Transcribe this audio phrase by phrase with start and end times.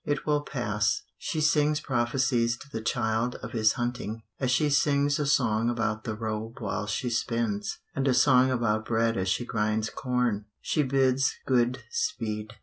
[0.03, 1.03] It will pass.
[1.19, 6.05] She sings prophecies to the child of his hunting, as she sings a song about
[6.05, 10.45] the robe while she spins, and a song about bread as she grinds corn.
[10.59, 12.53] She bids good speed.